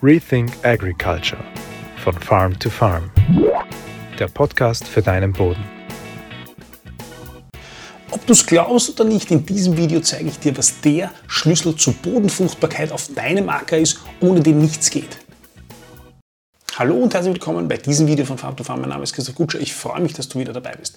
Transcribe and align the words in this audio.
Rethink 0.00 0.52
Agriculture 0.62 1.42
von 2.04 2.14
Farm 2.20 2.56
to 2.60 2.70
Farm. 2.70 3.10
Der 4.16 4.28
Podcast 4.28 4.86
für 4.86 5.02
deinen 5.02 5.32
Boden. 5.32 5.64
Ob 8.12 8.24
du 8.24 8.32
es 8.32 8.46
glaubst 8.46 8.90
oder 8.90 9.02
nicht, 9.08 9.32
in 9.32 9.44
diesem 9.44 9.76
Video 9.76 9.98
zeige 9.98 10.28
ich 10.28 10.38
dir, 10.38 10.56
was 10.56 10.80
der 10.82 11.10
Schlüssel 11.26 11.74
zur 11.74 11.94
Bodenfruchtbarkeit 11.94 12.92
auf 12.92 13.08
deinem 13.12 13.48
Acker 13.48 13.76
ist, 13.76 13.98
ohne 14.20 14.40
den 14.40 14.60
nichts 14.60 14.88
geht. 14.88 15.18
Hallo 16.76 16.94
und 16.94 17.12
herzlich 17.12 17.34
willkommen 17.34 17.66
bei 17.66 17.78
diesem 17.78 18.06
Video 18.06 18.24
von 18.24 18.38
Farm 18.38 18.56
to 18.56 18.62
Farm. 18.62 18.80
Mein 18.80 18.90
Name 18.90 19.02
ist 19.02 19.14
Christoph 19.14 19.34
Gutscher. 19.34 19.58
Ich 19.58 19.74
freue 19.74 20.00
mich, 20.00 20.12
dass 20.12 20.28
du 20.28 20.38
wieder 20.38 20.52
dabei 20.52 20.76
bist. 20.76 20.94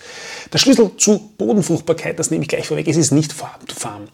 Der 0.54 0.60
Schlüssel 0.60 0.92
zu 0.98 1.32
Bodenfruchtbarkeit, 1.40 2.20
das 2.20 2.30
nehme 2.30 2.44
ich 2.44 2.50
gleich 2.50 2.68
vorweg, 2.68 2.88
es 2.88 2.98
ist 2.98 3.10
nicht 3.10 3.34
Farm 3.34 3.66
to 3.66 3.74
Farm. 3.74 4.10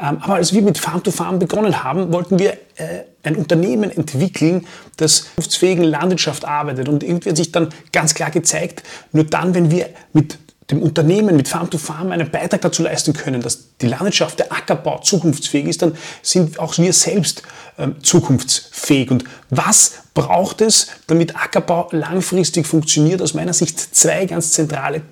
Ähm, 0.00 0.18
aber 0.20 0.34
als 0.34 0.52
wir 0.52 0.62
mit 0.62 0.78
Farm 0.78 1.02
to 1.02 1.10
Farm 1.10 1.38
begonnen 1.38 1.82
haben, 1.82 2.12
wollten 2.12 2.38
wir 2.38 2.52
äh, 2.76 3.04
ein 3.24 3.36
Unternehmen 3.36 3.90
entwickeln, 3.90 4.66
das 4.96 5.24
zukunftsfähigen 5.24 5.84
Landwirtschaft 5.84 6.44
arbeitet. 6.44 6.88
Und 6.88 7.02
irgendwie 7.02 7.30
hat 7.30 7.36
sich 7.36 7.52
dann 7.52 7.68
ganz 7.92 8.14
klar 8.14 8.30
gezeigt, 8.30 8.82
nur 9.12 9.24
dann, 9.24 9.54
wenn 9.54 9.70
wir 9.70 9.90
mit 10.12 10.38
dem 10.70 10.82
Unternehmen 10.82 11.36
mit 11.36 11.48
Farm 11.48 11.70
to 11.70 11.78
Farm 11.78 12.12
einen 12.12 12.30
Beitrag 12.30 12.60
dazu 12.60 12.82
leisten 12.82 13.14
können, 13.14 13.40
dass 13.40 13.76
die 13.78 13.86
Landwirtschaft, 13.86 14.38
der 14.38 14.52
Ackerbau 14.52 14.98
zukunftsfähig 14.98 15.66
ist, 15.66 15.82
dann 15.82 15.96
sind 16.22 16.58
auch 16.58 16.76
wir 16.76 16.92
selbst 16.92 17.42
ähm, 17.78 17.96
zukunftsfähig. 18.02 19.10
Und 19.10 19.24
was 19.48 19.94
braucht 20.12 20.60
es, 20.60 20.88
damit 21.06 21.36
Ackerbau 21.36 21.88
langfristig 21.92 22.66
funktioniert? 22.66 23.22
Aus 23.22 23.32
meiner 23.32 23.54
Sicht 23.54 23.96
zwei 23.96 24.26
ganz 24.26 24.52
zentrale 24.52 25.02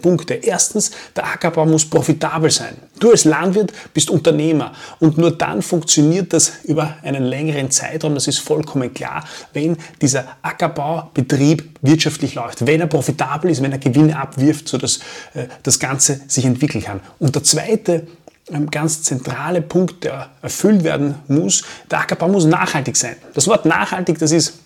Punkte. 0.00 0.34
Erstens, 0.34 0.90
der 1.14 1.26
Ackerbau 1.26 1.66
muss 1.66 1.84
profitabel 1.84 2.50
sein. 2.50 2.76
Du 2.98 3.10
als 3.10 3.24
Landwirt 3.24 3.72
bist 3.94 4.10
Unternehmer 4.10 4.72
und 4.98 5.18
nur 5.18 5.30
dann 5.30 5.62
funktioniert 5.62 6.32
das 6.32 6.52
über 6.64 6.96
einen 7.02 7.24
längeren 7.24 7.70
Zeitraum, 7.70 8.14
das 8.14 8.26
ist 8.26 8.38
vollkommen 8.38 8.92
klar, 8.92 9.24
wenn 9.52 9.76
dieser 10.00 10.24
Ackerbaubetrieb 10.42 11.78
wirtschaftlich 11.82 12.34
läuft, 12.34 12.66
wenn 12.66 12.80
er 12.80 12.86
profitabel 12.86 13.50
ist, 13.50 13.62
wenn 13.62 13.72
er 13.72 13.78
Gewinne 13.78 14.18
abwirft, 14.18 14.68
sodass 14.68 15.00
äh, 15.34 15.46
das 15.62 15.78
Ganze 15.78 16.20
sich 16.26 16.44
entwickeln 16.44 16.84
kann. 16.84 17.00
Und 17.18 17.34
der 17.34 17.44
zweite 17.44 18.06
ähm, 18.50 18.70
ganz 18.70 19.02
zentrale 19.02 19.62
Punkt, 19.62 20.04
der 20.04 20.30
erfüllt 20.42 20.82
werden 20.82 21.16
muss, 21.28 21.62
der 21.90 22.00
Ackerbau 22.00 22.28
muss 22.28 22.44
nachhaltig 22.44 22.96
sein. 22.96 23.16
Das 23.34 23.46
Wort 23.46 23.64
nachhaltig, 23.64 24.18
das 24.18 24.32
ist 24.32 24.59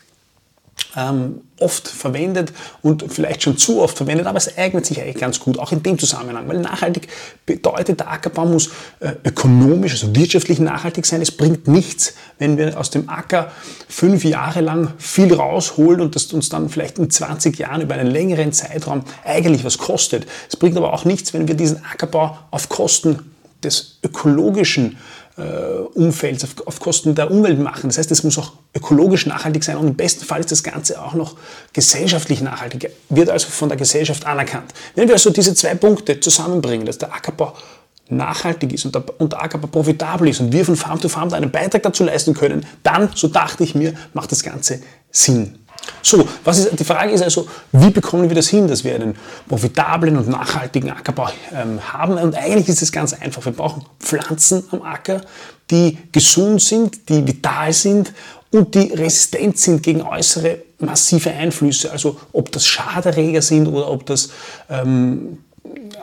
ähm, 0.96 1.40
oft 1.60 1.88
verwendet 1.88 2.52
und 2.82 3.04
vielleicht 3.08 3.42
schon 3.42 3.56
zu 3.56 3.80
oft 3.80 3.96
verwendet, 3.96 4.26
aber 4.26 4.38
es 4.38 4.58
eignet 4.58 4.84
sich 4.84 5.00
eigentlich 5.00 5.16
ganz 5.16 5.38
gut, 5.38 5.58
auch 5.58 5.72
in 5.72 5.82
dem 5.82 5.98
Zusammenhang, 5.98 6.48
weil 6.48 6.58
nachhaltig 6.58 7.08
bedeutet, 7.46 8.00
der 8.00 8.10
Ackerbau 8.10 8.44
muss 8.44 8.70
äh, 9.00 9.12
ökonomisch, 9.24 9.92
also 9.92 10.14
wirtschaftlich 10.14 10.58
nachhaltig 10.58 11.06
sein. 11.06 11.22
Es 11.22 11.30
bringt 11.30 11.68
nichts, 11.68 12.14
wenn 12.38 12.58
wir 12.58 12.78
aus 12.78 12.90
dem 12.90 13.08
Acker 13.08 13.52
fünf 13.88 14.24
Jahre 14.24 14.60
lang 14.60 14.92
viel 14.98 15.32
rausholen 15.32 16.00
und 16.00 16.14
das 16.16 16.32
uns 16.32 16.48
dann 16.48 16.68
vielleicht 16.68 16.98
in 16.98 17.10
20 17.10 17.58
Jahren 17.58 17.82
über 17.82 17.94
einen 17.94 18.10
längeren 18.10 18.52
Zeitraum 18.52 19.04
eigentlich 19.24 19.64
was 19.64 19.78
kostet. 19.78 20.26
Es 20.48 20.56
bringt 20.56 20.76
aber 20.76 20.92
auch 20.92 21.04
nichts, 21.04 21.32
wenn 21.34 21.46
wir 21.46 21.54
diesen 21.54 21.84
Ackerbau 21.84 22.38
auf 22.50 22.68
Kosten 22.68 23.30
des 23.62 23.98
ökologischen 24.02 24.92
äh, 24.92 24.96
Umfelds, 25.36 26.44
auf, 26.44 26.66
auf, 26.66 26.78
Kosten 26.78 27.16
der 27.16 27.28
Umwelt 27.28 27.58
machen. 27.58 27.88
Das 27.88 27.98
heißt, 27.98 28.10
es 28.12 28.22
muss 28.22 28.38
auch 28.38 28.52
ökologisch 28.72 29.26
nachhaltig 29.26 29.64
sein 29.64 29.76
und 29.76 29.88
im 29.88 29.94
besten 29.96 30.24
Fall 30.24 30.38
ist 30.40 30.52
das 30.52 30.62
Ganze 30.62 31.02
auch 31.02 31.14
noch 31.14 31.34
gesellschaftlich 31.72 32.40
nachhaltig, 32.40 32.90
wird 33.08 33.30
also 33.30 33.48
von 33.48 33.68
der 33.68 33.76
Gesellschaft 33.76 34.26
anerkannt. 34.26 34.72
Wenn 34.94 35.08
wir 35.08 35.14
also 35.14 35.30
diese 35.30 35.52
zwei 35.54 35.74
Punkte 35.74 36.20
zusammenbringen, 36.20 36.86
dass 36.86 36.98
der 36.98 37.12
Ackerbau 37.12 37.52
nachhaltig 38.08 38.72
ist 38.72 38.84
und 38.84 38.94
der, 38.94 39.02
und 39.18 39.32
der 39.32 39.42
Ackerbau 39.42 39.66
profitabel 39.66 40.28
ist 40.28 40.38
und 40.38 40.52
wir 40.52 40.64
von 40.64 40.76
Farm 40.76 41.00
to 41.00 41.08
Farm 41.08 41.30
da 41.30 41.36
einen 41.36 41.50
Beitrag 41.50 41.82
dazu 41.82 42.04
leisten 42.04 42.34
können, 42.34 42.64
dann, 42.84 43.10
so 43.14 43.26
dachte 43.26 43.64
ich 43.64 43.74
mir, 43.74 43.94
macht 44.12 44.30
das 44.30 44.44
Ganze 44.44 44.82
Sinn. 45.10 45.58
So, 46.02 46.26
was 46.44 46.58
ist, 46.58 46.78
die 46.78 46.84
Frage 46.84 47.12
ist 47.12 47.22
also, 47.22 47.46
wie 47.72 47.90
bekommen 47.90 48.28
wir 48.28 48.36
das 48.36 48.48
hin, 48.48 48.68
dass 48.68 48.84
wir 48.84 48.94
einen 48.94 49.16
profitablen 49.48 50.16
und 50.16 50.28
nachhaltigen 50.28 50.90
Ackerbau 50.90 51.28
ähm, 51.52 51.80
haben? 51.92 52.14
Und 52.14 52.34
eigentlich 52.34 52.68
ist 52.68 52.82
es 52.82 52.92
ganz 52.92 53.12
einfach. 53.12 53.44
Wir 53.44 53.52
brauchen 53.52 53.84
Pflanzen 54.00 54.64
am 54.70 54.82
Acker, 54.82 55.22
die 55.70 55.98
gesund 56.12 56.60
sind, 56.60 57.08
die 57.08 57.26
vital 57.26 57.72
sind 57.72 58.12
und 58.50 58.74
die 58.74 58.92
resistent 58.92 59.58
sind 59.58 59.82
gegen 59.82 60.02
äußere 60.02 60.58
massive 60.78 61.30
Einflüsse. 61.30 61.90
Also 61.90 62.20
ob 62.32 62.52
das 62.52 62.66
Schaderreger 62.66 63.42
sind 63.42 63.66
oder 63.66 63.90
ob 63.90 64.06
das 64.06 64.30
ähm, 64.68 65.38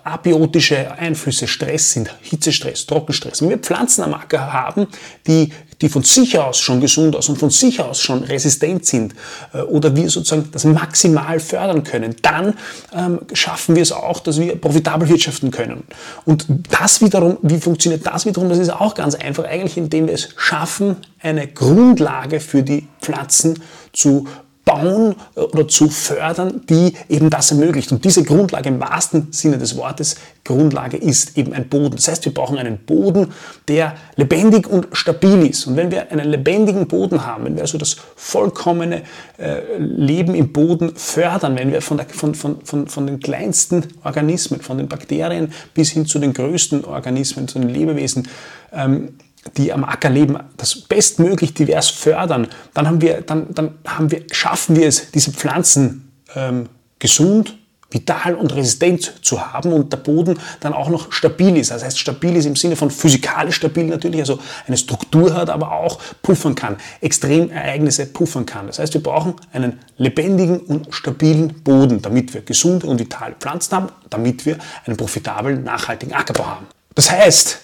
abiotische 0.03 0.91
Einflüsse, 0.91 1.47
Stress 1.47 1.91
sind, 1.91 2.13
Hitzestress, 2.21 2.85
Trockenstress. 2.85 3.41
Wenn 3.41 3.49
wir 3.49 3.57
Pflanzen 3.57 4.03
am 4.03 4.13
Acker 4.13 4.51
haben, 4.51 4.87
die, 5.27 5.51
die 5.81 5.89
von 5.89 6.03
sich 6.03 6.37
aus 6.37 6.59
schon 6.59 6.81
gesund 6.81 7.15
aus 7.15 7.29
und 7.29 7.37
von 7.37 7.49
sich 7.49 7.79
aus 7.79 8.01
schon 8.01 8.23
resistent 8.23 8.85
sind 8.85 9.13
äh, 9.53 9.61
oder 9.61 9.95
wir 9.95 10.09
sozusagen 10.09 10.49
das 10.51 10.63
maximal 10.63 11.39
fördern 11.39 11.83
können, 11.83 12.15
dann 12.21 12.55
ähm, 12.93 13.19
schaffen 13.33 13.75
wir 13.75 13.83
es 13.83 13.91
auch, 13.91 14.19
dass 14.19 14.39
wir 14.39 14.55
profitabel 14.55 15.09
wirtschaften 15.09 15.51
können. 15.51 15.83
Und 16.25 16.45
das 16.69 17.01
wiederum, 17.01 17.37
wie 17.41 17.59
funktioniert 17.59 18.05
das 18.05 18.25
wiederum? 18.25 18.49
Das 18.49 18.59
ist 18.59 18.69
auch 18.69 18.95
ganz 18.95 19.15
einfach, 19.15 19.45
eigentlich 19.45 19.77
indem 19.77 20.07
wir 20.07 20.13
es 20.13 20.29
schaffen, 20.37 20.97
eine 21.19 21.47
Grundlage 21.47 22.39
für 22.39 22.63
die 22.63 22.87
Pflanzen 22.99 23.61
zu 23.93 24.27
bauen 24.71 25.15
oder 25.35 25.67
zu 25.67 25.89
fördern, 25.89 26.61
die 26.69 26.93
eben 27.09 27.29
das 27.29 27.51
ermöglicht. 27.51 27.91
Und 27.91 28.05
diese 28.05 28.23
Grundlage 28.23 28.69
im 28.69 28.79
wahrsten 28.79 29.27
Sinne 29.31 29.57
des 29.57 29.75
Wortes, 29.75 30.15
Grundlage 30.45 30.97
ist 30.97 31.37
eben 31.37 31.53
ein 31.53 31.67
Boden. 31.67 31.97
Das 31.97 32.07
heißt, 32.07 32.25
wir 32.25 32.33
brauchen 32.33 32.57
einen 32.57 32.77
Boden, 32.77 33.33
der 33.67 33.95
lebendig 34.15 34.67
und 34.67 34.87
stabil 34.93 35.45
ist. 35.45 35.67
Und 35.67 35.75
wenn 35.75 35.91
wir 35.91 36.11
einen 36.11 36.29
lebendigen 36.29 36.87
Boden 36.87 37.25
haben, 37.25 37.45
wenn 37.45 37.55
wir 37.55 37.63
also 37.63 37.77
das 37.77 37.97
vollkommene 38.15 39.03
äh, 39.37 39.77
Leben 39.77 40.35
im 40.35 40.53
Boden 40.53 40.95
fördern, 40.95 41.57
wenn 41.57 41.71
wir 41.71 41.81
von, 41.81 41.97
der, 41.97 42.07
von, 42.07 42.33
von, 42.33 42.61
von, 42.63 42.87
von 42.87 43.07
den 43.07 43.19
kleinsten 43.19 43.83
Organismen, 44.03 44.61
von 44.61 44.77
den 44.77 44.87
Bakterien 44.87 45.51
bis 45.73 45.91
hin 45.91 46.05
zu 46.05 46.17
den 46.17 46.33
größten 46.33 46.85
Organismen, 46.85 47.47
zu 47.47 47.59
den 47.59 47.69
Lebewesen, 47.69 48.27
ähm, 48.73 49.17
die 49.57 49.73
am 49.73 49.83
Acker 49.83 50.09
leben, 50.09 50.37
das 50.57 50.75
bestmöglich 50.75 51.53
divers 51.53 51.89
fördern, 51.89 52.47
dann, 52.73 52.87
haben 52.87 53.01
wir, 53.01 53.21
dann, 53.21 53.53
dann 53.53 53.75
haben 53.85 54.11
wir, 54.11 54.23
schaffen 54.31 54.75
wir 54.75 54.87
es, 54.87 55.11
diese 55.11 55.31
Pflanzen 55.31 56.11
ähm, 56.35 56.69
gesund, 56.99 57.57
vital 57.91 58.35
und 58.35 58.55
resistent 58.55 59.13
zu 59.21 59.53
haben 59.53 59.73
und 59.73 59.91
der 59.91 59.97
Boden 59.97 60.39
dann 60.61 60.73
auch 60.73 60.89
noch 60.89 61.11
stabil 61.11 61.57
ist. 61.57 61.71
Das 61.71 61.83
heißt, 61.83 61.99
stabil 61.99 62.35
ist 62.35 62.45
im 62.45 62.55
Sinne 62.55 62.75
von 62.75 62.89
physikalisch 62.89 63.55
stabil 63.55 63.85
natürlich, 63.85 64.21
also 64.21 64.39
eine 64.65 64.77
Struktur 64.77 65.33
hat, 65.33 65.49
aber 65.49 65.73
auch 65.73 65.99
puffern 66.21 66.55
kann, 66.55 66.77
Extremereignisse 67.01 68.05
puffern 68.05 68.45
kann. 68.45 68.67
Das 68.67 68.79
heißt, 68.79 68.93
wir 68.93 69.03
brauchen 69.03 69.35
einen 69.51 69.79
lebendigen 69.97 70.59
und 70.59 70.93
stabilen 70.93 71.61
Boden, 71.63 72.01
damit 72.01 72.33
wir 72.33 72.41
gesunde 72.41 72.87
und 72.87 72.99
vitale 72.99 73.35
Pflanzen 73.37 73.75
haben, 73.75 73.89
damit 74.09 74.45
wir 74.45 74.57
einen 74.85 74.95
profitablen, 74.95 75.63
nachhaltigen 75.63 76.13
Ackerbau 76.13 76.47
haben. 76.47 76.67
Das 76.95 77.11
heißt, 77.11 77.59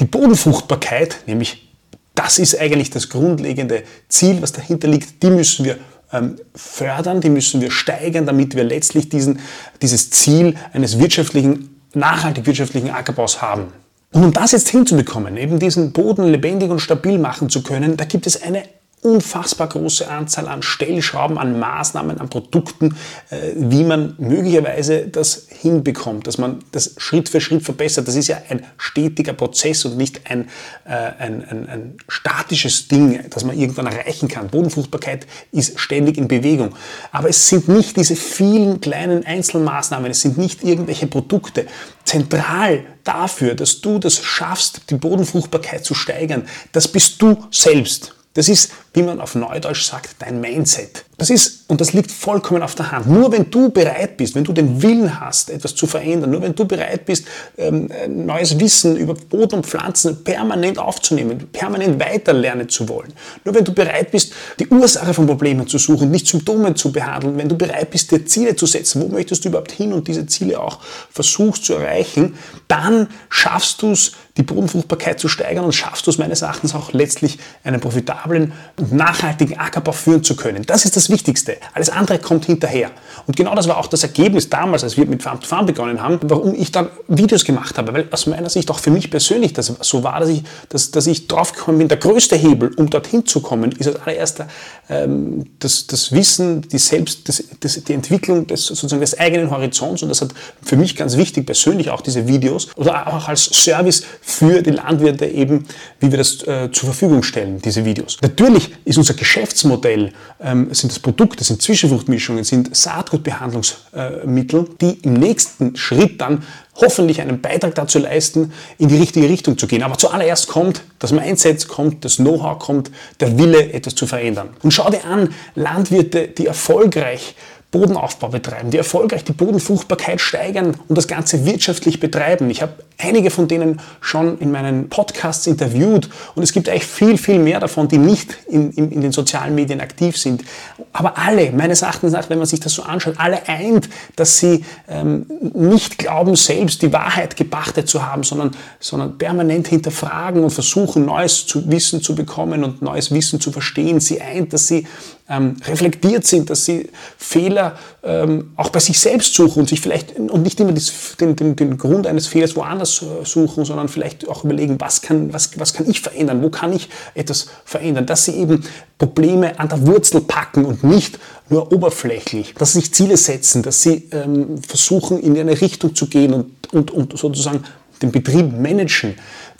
die 0.00 0.04
Bodenfruchtbarkeit, 0.04 1.18
nämlich 1.26 1.70
das 2.14 2.38
ist 2.38 2.58
eigentlich 2.58 2.90
das 2.90 3.08
grundlegende 3.08 3.82
Ziel, 4.08 4.40
was 4.40 4.52
dahinter 4.52 4.88
liegt, 4.88 5.22
die 5.22 5.30
müssen 5.30 5.64
wir 5.64 5.78
ähm, 6.12 6.36
fördern, 6.54 7.20
die 7.20 7.30
müssen 7.30 7.60
wir 7.60 7.70
steigern, 7.70 8.26
damit 8.26 8.54
wir 8.54 8.64
letztlich 8.64 9.08
diesen, 9.08 9.40
dieses 9.82 10.10
Ziel 10.10 10.54
eines 10.72 10.98
wirtschaftlichen, 10.98 11.80
nachhaltig 11.94 12.46
wirtschaftlichen 12.46 12.90
Ackerbaus 12.90 13.42
haben. 13.42 13.72
Und 14.12 14.24
um 14.24 14.32
das 14.32 14.52
jetzt 14.52 14.68
hinzubekommen, 14.68 15.36
eben 15.36 15.58
diesen 15.58 15.92
Boden 15.92 16.24
lebendig 16.24 16.70
und 16.70 16.78
stabil 16.78 17.18
machen 17.18 17.50
zu 17.50 17.62
können, 17.62 17.96
da 17.96 18.04
gibt 18.04 18.28
es 18.28 18.42
eine 18.42 18.62
unfassbar 19.04 19.68
große 19.68 20.08
Anzahl 20.08 20.48
an 20.48 20.62
Stellschrauben, 20.62 21.36
an 21.36 21.58
Maßnahmen, 21.58 22.18
an 22.18 22.30
Produkten, 22.30 22.96
äh, 23.28 23.52
wie 23.54 23.84
man 23.84 24.14
möglicherweise 24.16 25.06
das 25.06 25.46
hinbekommt, 25.50 26.26
dass 26.26 26.38
man 26.38 26.60
das 26.72 26.94
Schritt 26.96 27.28
für 27.28 27.42
Schritt 27.42 27.62
verbessert. 27.62 28.08
Das 28.08 28.14
ist 28.14 28.28
ja 28.28 28.38
ein 28.48 28.64
stetiger 28.78 29.34
Prozess 29.34 29.84
und 29.84 29.98
nicht 29.98 30.22
ein, 30.30 30.48
äh, 30.86 30.92
ein, 30.94 31.44
ein, 31.44 31.68
ein 31.68 31.96
statisches 32.08 32.88
Ding, 32.88 33.20
das 33.28 33.44
man 33.44 33.58
irgendwann 33.58 33.86
erreichen 33.86 34.26
kann. 34.26 34.48
Bodenfruchtbarkeit 34.48 35.26
ist 35.52 35.78
ständig 35.78 36.16
in 36.16 36.26
Bewegung. 36.26 36.74
Aber 37.12 37.28
es 37.28 37.46
sind 37.46 37.68
nicht 37.68 37.98
diese 37.98 38.16
vielen 38.16 38.80
kleinen 38.80 39.26
Einzelmaßnahmen, 39.26 40.10
es 40.10 40.22
sind 40.22 40.38
nicht 40.38 40.64
irgendwelche 40.64 41.08
Produkte. 41.08 41.66
Zentral 42.04 42.86
dafür, 43.04 43.54
dass 43.54 43.82
du 43.82 43.98
das 43.98 44.16
schaffst, 44.16 44.88
die 44.88 44.94
Bodenfruchtbarkeit 44.94 45.84
zu 45.84 45.92
steigern, 45.92 46.46
das 46.72 46.88
bist 46.88 47.20
du 47.20 47.44
selbst. 47.50 48.14
Das 48.34 48.48
ist, 48.48 48.72
wie 48.94 49.02
man 49.02 49.20
auf 49.20 49.34
Neudeutsch 49.34 49.82
sagt, 49.82 50.16
dein 50.20 50.40
Mindset. 50.40 51.04
Das 51.16 51.30
ist, 51.30 51.64
und 51.68 51.80
das 51.80 51.92
liegt 51.92 52.10
vollkommen 52.10 52.62
auf 52.62 52.74
der 52.74 52.90
Hand. 52.90 53.06
Nur 53.06 53.30
wenn 53.30 53.50
du 53.50 53.70
bereit 53.70 54.16
bist, 54.16 54.34
wenn 54.34 54.42
du 54.42 54.52
den 54.52 54.82
Willen 54.82 55.20
hast, 55.20 55.50
etwas 55.50 55.74
zu 55.74 55.86
verändern, 55.86 56.30
nur 56.30 56.42
wenn 56.42 56.54
du 56.54 56.64
bereit 56.64 57.04
bist, 57.04 57.26
ähm, 57.56 57.88
neues 58.08 58.58
Wissen 58.58 58.96
über 58.96 59.14
Boden 59.14 59.56
und 59.56 59.66
Pflanzen 59.66 60.24
permanent 60.24 60.78
aufzunehmen, 60.78 61.48
permanent 61.52 62.00
weiterlernen 62.00 62.68
zu 62.68 62.88
wollen, 62.88 63.12
nur 63.44 63.54
wenn 63.54 63.64
du 63.64 63.72
bereit 63.72 64.10
bist, 64.10 64.32
die 64.58 64.66
Ursache 64.68 65.14
von 65.14 65.26
Problemen 65.26 65.66
zu 65.68 65.78
suchen, 65.78 66.10
nicht 66.10 66.26
Symptome 66.26 66.74
zu 66.74 66.90
behandeln, 66.90 67.36
wenn 67.36 67.48
du 67.48 67.56
bereit 67.56 67.90
bist, 67.90 68.10
dir 68.10 68.24
Ziele 68.26 68.56
zu 68.56 68.66
setzen, 68.66 69.02
wo 69.02 69.08
möchtest 69.08 69.44
du 69.44 69.50
überhaupt 69.50 69.72
hin 69.72 69.92
und 69.92 70.08
diese 70.08 70.26
Ziele 70.26 70.58
auch 70.60 70.80
versuchst 71.10 71.64
zu 71.64 71.74
erreichen, 71.74 72.34
dann 72.66 73.08
schaffst 73.28 73.82
du 73.82 73.92
es, 73.92 74.12
die 74.36 74.42
Bodenfruchtbarkeit 74.42 75.20
zu 75.20 75.28
steigern 75.28 75.64
und 75.64 75.72
schaffst 75.72 76.06
du 76.06 76.10
es 76.10 76.18
meines 76.18 76.42
Erachtens 76.42 76.74
auch 76.74 76.92
letztlich 76.92 77.38
einen 77.62 77.80
profitablen 77.80 78.52
und 78.84 78.92
nachhaltigen 78.92 79.58
Ackerbau 79.58 79.92
führen 79.92 80.22
zu 80.22 80.36
können. 80.36 80.64
Das 80.66 80.84
ist 80.84 80.96
das 80.96 81.08
Wichtigste. 81.08 81.56
Alles 81.72 81.88
andere 81.88 82.18
kommt 82.18 82.44
hinterher. 82.44 82.90
Und 83.26 83.36
genau 83.36 83.54
das 83.54 83.66
war 83.68 83.78
auch 83.78 83.86
das 83.86 84.02
Ergebnis 84.02 84.50
damals, 84.50 84.84
als 84.84 84.96
wir 84.96 85.06
mit 85.06 85.22
Farm 85.22 85.40
to 85.40 85.46
Farm 85.46 85.66
begonnen 85.66 86.02
haben, 86.02 86.18
warum 86.22 86.54
ich 86.54 86.70
dann 86.70 86.88
Videos 87.08 87.44
gemacht 87.44 87.78
habe. 87.78 87.94
Weil 87.94 88.08
aus 88.10 88.26
meiner 88.26 88.50
Sicht 88.50 88.70
auch 88.70 88.78
für 88.78 88.90
mich 88.90 89.10
persönlich 89.10 89.52
das 89.52 89.72
so 89.80 90.02
war, 90.02 90.20
dass 90.20 90.28
ich, 90.28 90.42
dass, 90.68 90.90
dass 90.90 91.06
ich 91.06 91.28
draufgekommen 91.28 91.78
bin, 91.78 91.88
der 91.88 91.96
größte 91.96 92.36
Hebel, 92.36 92.72
um 92.76 92.90
dorthin 92.90 93.24
zu 93.24 93.40
kommen, 93.40 93.72
ist 93.72 93.86
als 93.86 94.00
allererster 94.02 94.48
ähm, 94.90 95.46
das, 95.58 95.86
das 95.86 96.12
Wissen, 96.12 96.62
die 96.62 96.78
Selbst, 96.78 97.28
das, 97.28 97.42
das, 97.60 97.82
die 97.82 97.92
Entwicklung 97.92 98.46
des, 98.46 98.66
sozusagen 98.66 99.00
des 99.00 99.18
eigenen 99.18 99.50
Horizonts. 99.50 100.02
Und 100.02 100.10
das 100.10 100.20
hat 100.20 100.30
für 100.62 100.76
mich 100.76 100.96
ganz 100.96 101.16
wichtig 101.16 101.46
persönlich 101.46 101.90
auch 101.90 102.02
diese 102.02 102.28
Videos 102.28 102.68
oder 102.76 103.06
auch 103.14 103.28
als 103.28 103.44
Service 103.44 104.02
für 104.20 104.62
die 104.62 104.70
Landwirte 104.70 105.26
eben, 105.26 105.66
wie 106.00 106.10
wir 106.10 106.18
das 106.18 106.42
äh, 106.46 106.70
zur 106.70 106.90
Verfügung 106.90 107.22
stellen, 107.22 107.62
diese 107.62 107.84
Videos. 107.84 108.18
Natürlich 108.20 108.73
ist 108.84 108.98
unser 108.98 109.14
Geschäftsmodell, 109.14 110.12
ähm, 110.40 110.72
sind 110.72 110.92
das 110.92 110.98
Produkte, 110.98 111.44
sind 111.44 111.62
Zwischenfruchtmischungen, 111.62 112.44
sind 112.44 112.74
Saatgutbehandlungsmittel, 112.74 114.68
die 114.80 114.98
im 115.02 115.14
nächsten 115.14 115.76
Schritt 115.76 116.20
dann 116.20 116.44
hoffentlich 116.76 117.20
einen 117.20 117.40
Beitrag 117.40 117.74
dazu 117.74 117.98
leisten, 117.98 118.52
in 118.78 118.88
die 118.88 118.96
richtige 118.96 119.28
Richtung 119.28 119.56
zu 119.58 119.66
gehen. 119.66 119.82
Aber 119.82 119.96
zuallererst 119.96 120.48
kommt 120.48 120.82
das 120.98 121.12
Mindset, 121.12 121.68
kommt 121.68 122.04
das 122.04 122.16
Know-how, 122.16 122.58
kommt 122.58 122.90
der 123.20 123.38
Wille, 123.38 123.72
etwas 123.72 123.94
zu 123.94 124.06
verändern. 124.06 124.50
Und 124.62 124.72
schau 124.72 124.90
dir 124.90 125.04
an, 125.04 125.32
Landwirte, 125.54 126.28
die 126.28 126.46
erfolgreich 126.46 127.34
Bodenaufbau 127.74 128.28
betreiben, 128.28 128.70
die 128.70 128.78
erfolgreich 128.78 129.24
die 129.24 129.32
Bodenfruchtbarkeit 129.32 130.20
steigern 130.20 130.76
und 130.86 130.96
das 130.96 131.08
Ganze 131.08 131.44
wirtschaftlich 131.44 131.98
betreiben. 131.98 132.48
Ich 132.48 132.62
habe 132.62 132.74
einige 132.98 133.30
von 133.30 133.48
denen 133.48 133.80
schon 134.00 134.38
in 134.38 134.52
meinen 134.52 134.88
Podcasts 134.88 135.44
interviewt 135.48 136.08
und 136.36 136.44
es 136.44 136.52
gibt 136.52 136.68
eigentlich 136.68 136.86
viel, 136.86 137.18
viel 137.18 137.40
mehr 137.40 137.58
davon, 137.58 137.88
die 137.88 137.98
nicht 137.98 138.38
in, 138.48 138.70
in, 138.70 138.92
in 138.92 139.00
den 139.00 139.10
sozialen 139.10 139.56
Medien 139.56 139.80
aktiv 139.80 140.16
sind. 140.16 140.44
Aber 140.92 141.18
alle, 141.18 141.50
meines 141.50 141.82
Erachtens 141.82 142.12
nach, 142.12 142.30
wenn 142.30 142.38
man 142.38 142.46
sich 142.46 142.60
das 142.60 142.74
so 142.74 142.84
anschaut, 142.84 143.14
alle 143.18 143.48
eint, 143.48 143.88
dass 144.14 144.38
sie 144.38 144.64
ähm, 144.88 145.26
nicht 145.52 145.98
glauben, 145.98 146.36
selbst 146.36 146.80
die 146.80 146.92
Wahrheit 146.92 147.36
gepachtet 147.36 147.88
zu 147.88 148.06
haben, 148.06 148.22
sondern, 148.22 148.52
sondern 148.78 149.18
permanent 149.18 149.66
hinterfragen 149.66 150.44
und 150.44 150.50
versuchen, 150.50 151.06
neues 151.06 151.44
zu 151.44 151.68
Wissen 151.68 152.00
zu 152.00 152.14
bekommen 152.14 152.62
und 152.62 152.82
neues 152.82 153.10
Wissen 153.12 153.40
zu 153.40 153.50
verstehen. 153.50 153.98
Sie 153.98 154.20
eint, 154.20 154.52
dass 154.52 154.68
sie 154.68 154.86
ähm, 155.28 155.56
reflektiert 155.66 156.26
sind, 156.26 156.50
dass 156.50 156.66
sie 156.66 156.90
Fehler 157.16 157.78
ähm, 158.02 158.52
auch 158.56 158.68
bei 158.68 158.78
sich 158.78 159.00
selbst 159.00 159.34
suchen 159.34 159.60
und 159.60 159.68
sich 159.68 159.80
vielleicht 159.80 160.18
und 160.18 160.42
nicht 160.42 160.60
immer 160.60 160.72
das, 160.72 161.16
den, 161.18 161.34
den, 161.34 161.56
den 161.56 161.78
Grund 161.78 162.06
eines 162.06 162.26
Fehlers 162.26 162.54
woanders 162.56 163.02
suchen, 163.24 163.64
sondern 163.64 163.88
vielleicht 163.88 164.28
auch 164.28 164.44
überlegen, 164.44 164.78
was 164.80 165.00
kann, 165.00 165.32
was, 165.32 165.58
was 165.58 165.72
kann 165.72 165.88
ich 165.88 166.02
verändern, 166.02 166.42
wo 166.42 166.50
kann 166.50 166.74
ich 166.74 166.90
etwas 167.14 167.46
verändern, 167.64 168.04
dass 168.04 168.26
sie 168.26 168.32
eben 168.32 168.64
Probleme 168.98 169.58
an 169.58 169.70
der 169.70 169.86
Wurzel 169.86 170.20
packen 170.20 170.66
und 170.66 170.84
nicht 170.84 171.18
nur 171.48 171.72
oberflächlich, 171.72 172.54
dass 172.58 172.74
sie 172.74 172.80
sich 172.80 172.92
Ziele 172.92 173.16
setzen, 173.16 173.62
dass 173.62 173.80
sie 173.82 174.08
ähm, 174.12 174.58
versuchen, 174.58 175.18
in 175.20 175.38
eine 175.38 175.58
Richtung 175.58 175.94
zu 175.94 176.06
gehen 176.06 176.34
und, 176.34 176.72
und, 176.72 176.90
und 176.90 177.18
sozusagen 177.18 177.64
den 178.02 178.12
Betrieb 178.12 178.52
managen, 178.52 179.14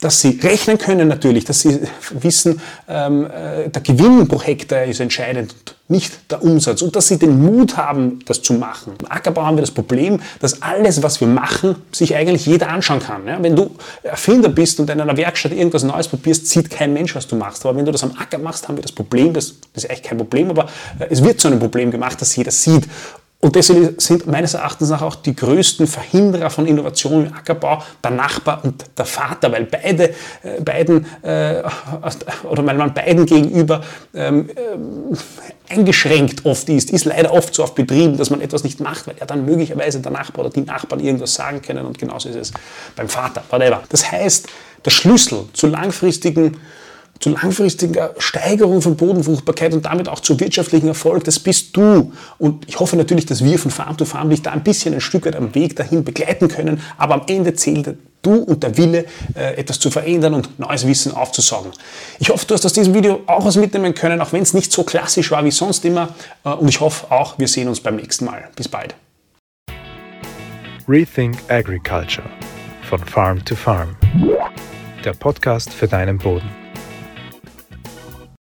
dass 0.05 0.21
sie 0.21 0.39
rechnen 0.43 0.77
können 0.77 1.09
natürlich, 1.09 1.47
dass 1.47 1.61
sie 1.61 1.81
wissen, 2.11 2.61
ähm, 2.87 3.25
äh, 3.25 3.71
der 3.71 3.81
Gewinn 3.81 4.29
pro 4.29 4.39
Hektar 4.39 4.85
ist 4.85 5.01
entscheidend, 5.01 5.55
nicht 5.89 6.31
der 6.31 6.43
Umsatz 6.43 6.83
und 6.83 6.95
dass 6.95 7.09
sie 7.09 7.19
den 7.19 7.43
Mut 7.43 7.79
haben, 7.79 8.19
das 8.27 8.43
zu 8.43 8.53
machen. 8.53 8.93
Im 9.01 9.11
Ackerbau 9.11 9.47
haben 9.47 9.56
wir 9.56 9.62
das 9.62 9.71
Problem, 9.71 10.21
dass 10.41 10.61
alles, 10.61 11.03
was 11.03 11.23
wir 11.23 11.29
machen, 11.29 11.77
sich 11.91 12.15
eigentlich 12.15 12.45
jeder 12.45 12.69
anschauen 12.69 13.01
kann. 13.01 13.27
Ja? 13.27 13.43
Wenn 13.43 13.56
du 13.56 13.71
Erfinder 14.03 14.51
bist 14.51 14.79
und 14.79 14.91
in 14.91 15.01
einer 15.01 15.17
Werkstatt 15.17 15.53
irgendwas 15.53 15.85
Neues 15.85 16.09
probierst, 16.09 16.49
sieht 16.49 16.69
kein 16.69 16.93
Mensch, 16.93 17.15
was 17.15 17.27
du 17.27 17.37
machst. 17.37 17.65
Aber 17.65 17.75
wenn 17.75 17.87
du 17.87 17.93
das 17.93 18.03
am 18.03 18.12
Acker 18.19 18.37
machst, 18.37 18.69
haben 18.69 18.77
wir 18.77 18.83
das 18.83 18.93
Problem, 18.93 19.33
das, 19.33 19.55
das 19.73 19.85
ist 19.85 19.91
eigentlich 19.91 20.03
kein 20.03 20.19
Problem, 20.19 20.51
aber 20.51 20.67
äh, 20.99 21.06
es 21.09 21.25
wird 21.25 21.41
zu 21.41 21.49
einem 21.49 21.61
Problem 21.61 21.91
gemacht, 21.91 22.21
dass 22.21 22.37
jeder 22.37 22.51
sieht. 22.51 22.85
Und 23.44 23.56
deswegen 23.56 23.96
sind 23.99 24.26
meines 24.26 24.55
Erachtens 24.55 24.91
auch 24.91 25.17
die 25.17 25.37
größten 25.37 25.87
Verhinderer 25.87 26.49
von 26.49 26.67
Innovation 26.67 27.26
im 27.26 27.35
Ackerbau 27.35 27.82
der 28.02 28.12
Nachbar 28.12 28.64
und 28.64 28.87
der 28.96 29.05
Vater, 29.05 29.52
weil 29.52 29.67
beide, 29.67 30.14
äh, 30.43 30.62
beiden, 30.64 31.05
äh, 31.20 31.62
oder 32.44 32.64
weil 32.64 32.79
man 32.79 32.94
beiden 32.94 33.26
gegenüber 33.26 33.82
ähm, 34.14 34.49
äh, 34.49 35.75
eingeschränkt 35.75 36.46
oft 36.46 36.70
ist, 36.70 36.91
ist 36.91 37.05
leider 37.05 37.35
oft 37.35 37.55
so 37.55 37.64
auf 37.64 37.75
Betrieben, 37.75 38.17
dass 38.17 38.31
man 38.31 38.41
etwas 38.41 38.64
nicht 38.64 38.81
macht, 38.81 39.06
weil 39.08 39.17
ja 39.20 39.26
dann 39.26 39.44
möglicherweise 39.44 40.00
der 40.00 40.12
Nachbar 40.12 40.46
oder 40.46 40.55
die 40.55 40.62
Nachbarn 40.62 41.00
irgendwas 41.00 41.35
sagen 41.35 41.61
können 41.61 41.85
und 41.85 41.99
genauso 41.99 42.31
ist 42.31 42.37
es 42.37 42.52
beim 42.96 43.11
Vater, 43.11 43.43
whatever. 43.50 43.82
Das 43.91 44.11
heißt, 44.11 44.49
der 44.87 44.91
Schlüssel 44.91 45.44
zu 45.52 45.67
langfristigen 45.67 46.56
zu 47.25 47.31
langfristiger 47.31 48.15
Steigerung 48.19 48.82
von 48.82 48.97
Bodenfruchtbarkeit 48.97 49.73
und 49.73 49.87
damit 49.87 50.11
auch 50.11 50.21
zu 50.21 50.38
wirtschaftlichen 50.41 50.88
Erfolg, 50.88 51.25
das 51.25 51.38
bist 51.38 51.75
du. 51.75 52.12
Und 52.37 52.69
ich 52.69 52.79
hoffe 52.79 52.97
natürlich, 52.97 53.25
dass 53.25 53.43
wir 53.43 53.59
von 53.59 53.71
Farm 53.71 53.97
to 53.97 54.05
Farm 54.05 54.29
dich 54.29 54.43
da 54.43 54.50
ein 54.50 54.62
bisschen 54.62 54.93
ein 54.93 55.00
Stück 55.00 55.25
weit 55.25 55.35
am 55.35 55.55
Weg 55.55 55.75
dahin 55.75 56.05
begleiten 56.05 56.49
können, 56.49 56.82
aber 56.99 57.15
am 57.15 57.23
Ende 57.26 57.55
zählt 57.55 57.97
du 58.21 58.35
und 58.35 58.62
der 58.62 58.76
Wille, 58.76 59.06
äh, 59.35 59.55
etwas 59.56 59.79
zu 59.79 59.91
verändern 59.91 60.35
und 60.35 60.59
neues 60.59 60.87
Wissen 60.87 61.12
aufzusaugen. 61.12 61.73
Ich 62.19 62.29
hoffe, 62.29 62.44
du 62.47 62.53
hast 62.53 62.67
aus 62.67 62.75
diesem 62.75 62.93
Video 62.93 63.23
auch 63.25 63.47
was 63.47 63.56
mitnehmen 63.56 63.94
können, 63.94 64.20
auch 64.20 64.35
wenn 64.35 64.43
es 64.43 64.53
nicht 64.53 64.70
so 64.70 64.85
klassisch 64.85 65.31
war 65.31 65.43
wie 65.47 65.50
sonst 65.50 65.82
immer. 65.87 66.11
Äh, 66.44 66.50
und 66.50 66.69
ich 66.69 66.81
hoffe 66.81 67.11
auch, 67.11 67.38
wir 67.38 67.49
sehen 67.49 67.69
uns 67.69 67.81
beim 67.81 67.97
nächsten 67.97 68.27
Mal. 68.27 68.50
Bis 68.55 68.69
bald. 68.69 68.94
Rethink 70.87 71.38
Agriculture 71.49 72.29
von 72.82 73.03
Farm 73.03 73.43
to 73.47 73.56
Farm. 73.56 73.97
Der 75.06 75.15
Podcast 75.15 75.73
für 75.73 75.88
deinen 75.88 76.19
Boden. 76.19 76.63